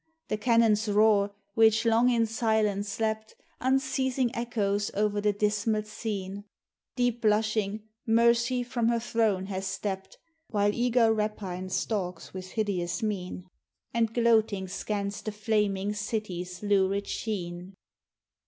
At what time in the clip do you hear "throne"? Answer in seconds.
8.99-9.45